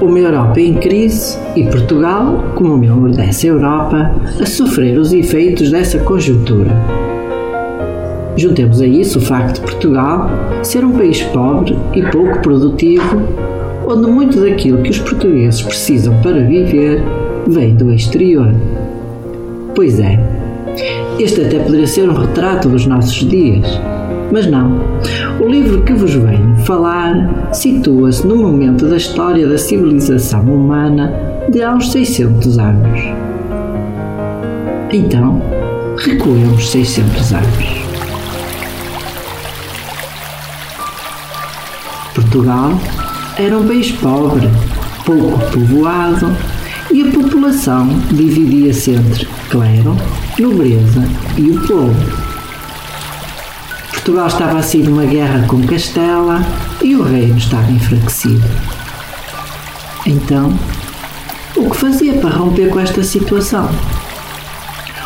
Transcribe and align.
uma 0.00 0.18
Europa 0.18 0.60
em 0.60 0.74
crise 0.74 1.38
e 1.54 1.64
Portugal, 1.64 2.52
como 2.54 2.76
membro 2.76 3.12
dessa 3.12 3.46
Europa, 3.46 4.12
a 4.40 4.46
sofrer 4.46 4.98
os 4.98 5.12
efeitos 5.12 5.70
dessa 5.70 5.98
conjuntura. 5.98 6.70
Juntemos 8.36 8.80
a 8.82 8.86
isso 8.86 9.18
o 9.18 9.22
facto 9.22 9.56
de 9.56 9.60
Portugal 9.62 10.28
ser 10.62 10.84
um 10.84 10.92
país 10.92 11.22
pobre 11.22 11.76
e 11.94 12.02
pouco 12.02 12.38
produtivo, 12.40 13.22
onde 13.88 14.10
muito 14.10 14.40
daquilo 14.40 14.82
que 14.82 14.90
os 14.90 14.98
portugueses 14.98 15.62
precisam 15.62 16.20
para 16.20 16.40
viver 16.40 17.02
vem 17.46 17.74
do 17.74 17.92
exterior. 17.92 18.52
Pois 19.74 19.98
é, 19.98 20.18
este 21.18 21.40
até 21.40 21.58
poderia 21.58 21.86
ser 21.86 22.08
um 22.08 22.14
retrato 22.14 22.68
dos 22.68 22.86
nossos 22.86 23.26
dias 23.28 23.66
mas 24.32 24.46
não. 24.46 24.80
O 25.40 25.48
livro 25.48 25.82
que 25.82 25.92
vos 25.92 26.14
venho 26.14 26.56
falar 26.64 27.50
situa-se 27.52 28.26
no 28.26 28.36
momento 28.36 28.86
da 28.86 28.96
história 28.96 29.46
da 29.46 29.58
civilização 29.58 30.42
humana 30.42 31.12
de 31.50 31.62
há 31.62 31.74
uns 31.74 31.90
600 31.92 32.58
anos. 32.58 33.00
Então, 34.92 35.40
recuemos 35.98 36.70
600 36.70 37.32
anos. 37.32 37.86
Portugal 42.14 42.72
era 43.38 43.58
um 43.58 43.66
país 43.66 43.92
pobre, 43.92 44.48
pouco 45.04 45.38
povoado 45.50 46.34
e 46.92 47.02
a 47.02 47.12
população 47.12 47.88
dividia-se 48.12 48.92
entre 48.92 49.26
clero, 49.50 49.96
nobreza 50.38 51.04
e 51.36 51.50
o 51.50 51.66
povo. 51.66 52.35
Portugal 54.06 54.28
estava 54.28 54.58
assim 54.60 54.84
numa 54.84 55.04
guerra 55.04 55.44
com 55.48 55.60
Castela 55.66 56.40
e 56.80 56.94
o 56.94 57.02
reino 57.02 57.36
estava 57.38 57.68
enfraquecido. 57.72 58.44
Então, 60.06 60.56
o 61.56 61.68
que 61.68 61.76
fazia 61.76 62.12
para 62.12 62.30
romper 62.30 62.68
com 62.68 62.78
esta 62.78 63.02
situação? 63.02 63.68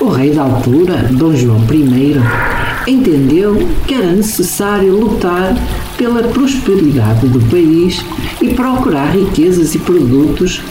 O 0.00 0.08
rei 0.08 0.30
da 0.30 0.44
altura, 0.44 1.10
Dom 1.10 1.36
João 1.36 1.60
I, 1.70 2.90
entendeu 2.90 3.68
que 3.86 3.92
era 3.92 4.12
necessário 4.12 4.98
lutar 4.98 5.54
pela 5.98 6.22
prosperidade 6.22 7.28
do 7.28 7.40
país 7.50 8.02
e 8.40 8.54
procurar 8.54 9.10
riquezas 9.10 9.74
e 9.74 9.78
produtos 9.78 10.62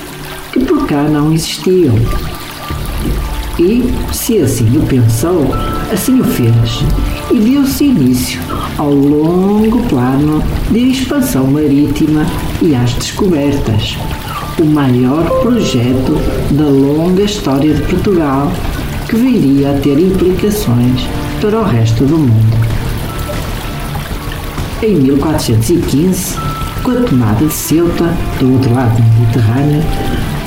que 0.52 0.66
por 0.66 0.88
cá 0.88 1.04
não 1.04 1.32
existiam. 1.32 1.94
E, 3.58 3.84
se 4.14 4.40
assim 4.40 4.78
o 4.78 4.82
pensou, 4.84 5.48
assim 5.92 6.20
o 6.20 6.24
fez 6.24 6.84
e 7.32 7.40
deu-se 7.40 7.86
início 7.86 8.42
ao 8.78 8.94
longo 8.94 9.82
plano 9.84 10.44
de 10.70 10.92
expansão 10.92 11.48
marítima 11.48 12.26
e 12.62 12.76
às 12.76 12.94
descobertas, 12.94 13.98
o 14.60 14.66
maior 14.66 15.24
projeto 15.42 16.18
da 16.52 16.66
longa 16.66 17.24
história 17.24 17.74
de 17.74 17.82
Portugal 17.84 18.52
que 19.08 19.16
viria 19.16 19.72
a 19.72 19.80
ter 19.80 20.00
implicações 20.00 21.08
para 21.40 21.60
o 21.60 21.64
resto 21.64 22.04
do 22.06 22.18
mundo. 22.18 22.58
Em 24.84 24.96
1415, 24.96 26.36
com 26.84 26.92
a 26.92 26.96
tomada 26.96 27.46
de 27.46 27.54
Ceuta, 27.54 28.14
do 28.40 28.54
outro 28.54 28.74
lado 28.74 28.96
do 28.96 29.20
Mediterrâneo, 29.20 29.84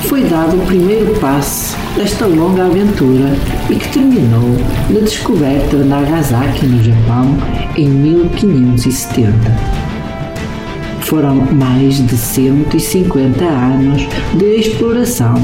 foi 0.02 0.24
dado 0.24 0.56
o 0.56 0.66
primeiro 0.66 1.14
passo 1.20 1.76
desta 1.96 2.26
longa 2.26 2.66
aventura 2.66 3.34
e 3.68 3.74
que 3.74 3.88
terminou 3.88 4.56
na 4.88 5.00
descoberta 5.00 5.76
de 5.76 5.84
Nagasaki, 5.84 6.66
no 6.66 6.82
Japão, 6.82 7.36
em 7.76 7.88
1570. 7.88 9.32
Foram 11.00 11.36
mais 11.36 12.06
de 12.06 12.16
150 12.16 13.44
anos 13.44 14.06
de 14.34 14.56
exploração 14.56 15.34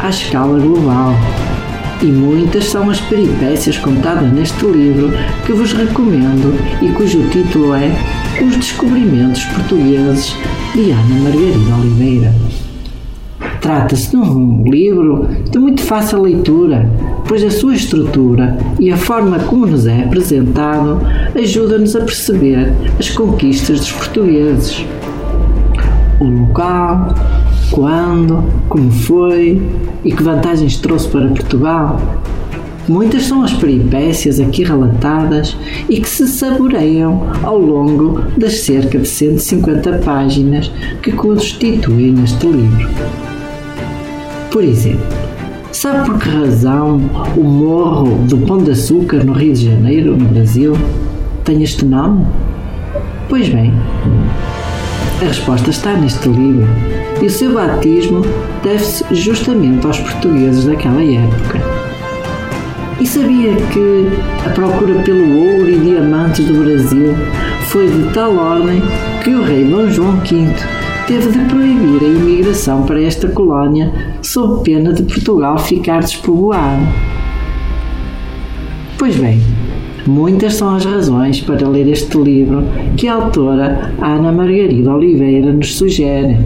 à 0.00 0.08
escala 0.10 0.58
global 0.58 1.14
e 2.02 2.06
muitas 2.06 2.64
são 2.64 2.90
as 2.90 3.00
peripécias 3.00 3.78
contadas 3.78 4.32
neste 4.32 4.66
livro 4.66 5.12
que 5.46 5.52
vos 5.52 5.72
recomendo 5.72 6.52
e 6.82 6.88
cujo 6.92 7.28
título 7.30 7.74
é 7.74 7.90
Os 8.44 8.56
Descobrimentos 8.56 9.44
Portugueses 9.44 10.36
de 10.74 10.90
Ana 10.90 11.20
Margarida 11.22 11.76
Oliveira. 11.80 12.61
Trata-se 13.62 14.10
de 14.10 14.16
um 14.16 14.64
livro 14.64 15.28
de 15.48 15.56
muito 15.56 15.82
fácil 15.82 16.22
leitura, 16.22 16.90
pois 17.28 17.44
a 17.44 17.50
sua 17.50 17.74
estrutura 17.74 18.58
e 18.80 18.90
a 18.90 18.96
forma 18.96 19.38
como 19.38 19.66
nos 19.66 19.86
é 19.86 20.02
apresentado 20.02 20.98
ajuda-nos 21.32 21.94
a 21.94 22.00
perceber 22.00 22.72
as 22.98 23.08
conquistas 23.10 23.78
dos 23.78 23.92
portugueses. 23.92 24.84
O 26.18 26.24
local, 26.24 27.14
quando, 27.70 28.42
como 28.68 28.90
foi 28.90 29.62
e 30.04 30.10
que 30.10 30.24
vantagens 30.24 30.76
trouxe 30.78 31.06
para 31.06 31.28
Portugal. 31.28 32.00
Muitas 32.88 33.26
são 33.26 33.44
as 33.44 33.52
peripécias 33.52 34.40
aqui 34.40 34.64
relatadas 34.64 35.56
e 35.88 36.00
que 36.00 36.08
se 36.08 36.26
saboreiam 36.26 37.28
ao 37.44 37.58
longo 37.58 38.22
das 38.36 38.54
cerca 38.62 38.98
de 38.98 39.06
150 39.06 39.98
páginas 39.98 40.68
que 41.00 41.12
constituem 41.12 42.16
este 42.24 42.48
livro. 42.48 43.31
Por 44.52 44.62
exemplo, 44.62 45.06
sabe 45.72 46.04
por 46.04 46.18
que 46.18 46.28
razão 46.28 47.00
o 47.34 47.42
Morro 47.42 48.26
do 48.26 48.36
Pão 48.36 48.58
de 48.58 48.72
Açúcar 48.72 49.24
no 49.24 49.32
Rio 49.32 49.54
de 49.54 49.64
Janeiro, 49.64 50.14
no 50.14 50.26
Brasil, 50.26 50.76
tem 51.42 51.62
este 51.62 51.86
nome? 51.86 52.26
Pois 53.30 53.48
bem, 53.48 53.72
a 55.22 55.24
resposta 55.24 55.70
está 55.70 55.94
neste 55.94 56.28
livro 56.28 56.68
e 57.22 57.24
o 57.24 57.30
seu 57.30 57.54
batismo 57.54 58.20
deve-se 58.62 59.02
justamente 59.14 59.86
aos 59.86 59.98
portugueses 59.98 60.66
daquela 60.66 61.02
época. 61.02 61.58
E 63.00 63.06
sabia 63.06 63.56
que 63.56 64.06
a 64.44 64.50
procura 64.50 65.02
pelo 65.02 65.34
ouro 65.34 65.70
e 65.70 65.78
diamantes 65.78 66.44
do 66.44 66.62
Brasil 66.62 67.14
foi 67.68 67.88
de 67.88 68.12
tal 68.12 68.36
ordem 68.36 68.82
que 69.24 69.30
o 69.30 69.42
rei 69.42 69.64
Dom 69.64 69.88
João 69.88 70.18
V 70.18 70.54
teve 71.12 71.30
de 71.30 71.44
proibir 71.44 72.02
a 72.02 72.08
imigração 72.08 72.84
para 72.84 73.02
esta 73.02 73.28
colónia 73.28 73.92
sob 74.22 74.64
pena 74.64 74.94
de 74.94 75.02
Portugal 75.02 75.58
ficar 75.58 76.00
despovoado. 76.00 76.80
Pois 78.96 79.14
bem, 79.16 79.38
muitas 80.06 80.54
são 80.54 80.74
as 80.74 80.86
razões 80.86 81.38
para 81.38 81.68
ler 81.68 81.86
este 81.88 82.16
livro 82.16 82.64
que 82.96 83.08
a 83.08 83.14
autora 83.14 83.92
Ana 84.00 84.32
Margarida 84.32 84.90
Oliveira 84.90 85.52
nos 85.52 85.76
sugere 85.76 86.38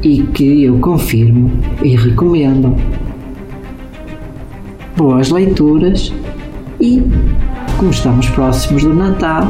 e 0.00 0.22
que 0.32 0.62
eu 0.62 0.78
confirmo 0.78 1.50
e 1.82 1.96
recomendo. 1.96 2.76
Boas 4.96 5.28
leituras 5.30 6.12
e, 6.80 7.02
como 7.78 7.90
estamos 7.90 8.30
próximos 8.30 8.84
do 8.84 8.94
Natal, 8.94 9.42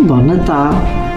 bom 0.00 0.22
Natal! 0.22 1.07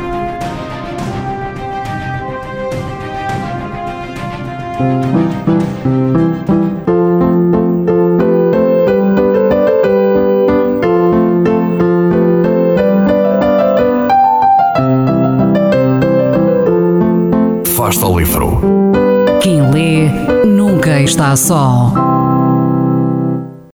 Fasta 17.75 18.05
ao 18.05 18.17
livro. 18.17 18.61
Quem 19.41 19.69
lê 19.71 20.09
nunca 20.45 21.01
está 21.01 21.35
só. 21.35 22.10